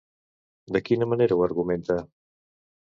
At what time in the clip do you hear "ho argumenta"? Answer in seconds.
1.39-2.03